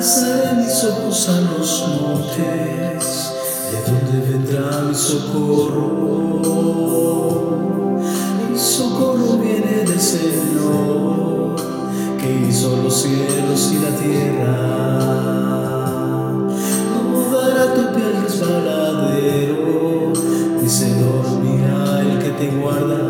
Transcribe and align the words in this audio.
Alzaré 0.00 0.56
mis 0.56 0.82
ojos 0.84 1.28
a 1.28 1.42
los 1.42 1.84
montes, 2.00 3.04
de 3.70 3.76
donde 3.86 4.16
vendrá 4.30 4.80
mi 4.88 4.94
socorro. 4.94 6.40
Mi 8.50 8.58
socorro 8.58 9.36
viene 9.36 9.84
del 9.84 10.00
Señor, 10.00 11.54
que 12.18 12.48
hizo 12.48 12.78
los 12.82 12.94
cielos 13.02 13.72
y 13.72 13.74
la 13.78 13.90
tierra. 13.98 14.54
No 16.94 17.02
dará 17.30 17.64
tu 17.74 17.82
pie 17.94 18.04
al 18.06 18.16
resbaladero, 18.22 20.14
ni 20.62 20.66
se 20.66 20.88
dormirá 20.94 22.00
el 22.00 22.18
que 22.20 22.30
te 22.30 22.46
guarda. 22.56 23.00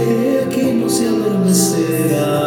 He 0.00 0.40
aquí 0.46 0.64
no 0.72 0.88
se 0.88 1.06
adormecerá 1.06 2.37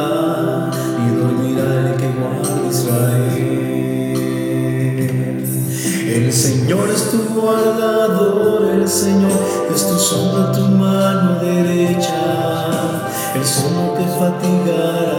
El 6.11 6.33
Señor 6.33 6.89
es 6.89 7.09
tu 7.09 7.19
guardador, 7.39 8.69
el 8.69 8.85
Señor 8.85 9.31
es 9.73 9.87
tu 9.87 9.97
sombra, 9.97 10.51
tu 10.51 10.67
mano 10.67 11.39
derecha. 11.39 13.07
El 13.33 13.45
sol 13.45 13.71
no 13.73 13.91
te 13.93 14.05
fatigará 14.19 15.10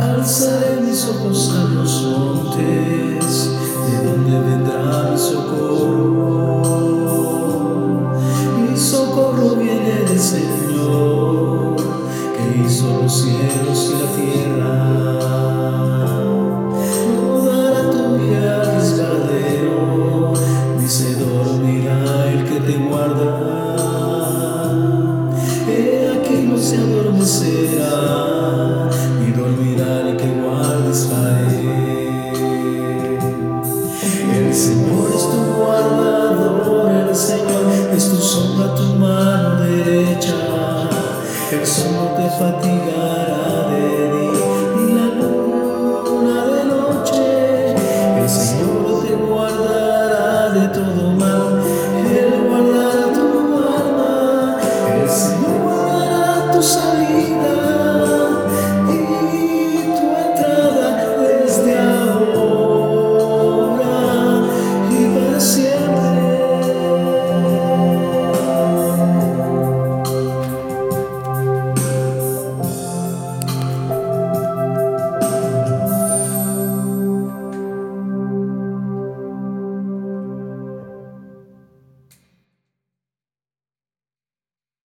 Alza 0.00 0.58
de 0.60 0.80
mis 0.82 1.08
ojos 1.08 1.50
a 1.50 1.64
los 1.64 2.02
montes, 2.02 3.50
de 3.86 3.96
donde 4.04 4.34
vendrá 4.40 5.10
el 5.12 5.18
socorro. 5.18 6.62
Mi 8.58 8.76
socorro 8.76 9.56
viene 9.56 9.94
de 10.08 10.18
Señor, 10.18 11.76
que 12.36 12.44
hizo 12.66 12.86
los 13.02 13.12
cielos 13.12 13.78
y 13.90 13.92
la 14.02 14.08
tierra. 14.16 15.31
se 26.58 26.76
adormecerá 26.76 27.88
y 29.26 29.32
dormirá 29.32 30.08
el 30.08 30.16
que 30.16 30.26
guarda 30.40 30.90
Israel. 30.90 31.72
El 34.34 34.54
Señor 34.54 35.10
es 35.14 35.22
tu 35.30 35.40
guardador, 35.56 36.90
el 37.08 37.14
Señor 37.14 37.64
es 37.96 38.08
tu 38.08 38.16
sombra, 38.16 38.74
tu 38.74 38.94
mano 38.94 39.60
derecha. 39.60 40.34
El 41.52 41.66
sol 41.66 41.92
no 41.92 42.06
te 42.16 42.28
fatigará 42.30 43.68
de 43.70 44.12
día. 44.12 44.21